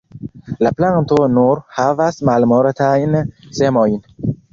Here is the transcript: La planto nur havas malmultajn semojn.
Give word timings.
La 0.67 0.69
planto 0.77 1.17
nur 1.33 1.61
havas 1.79 2.17
malmultajn 2.31 3.19
semojn. 3.59 4.01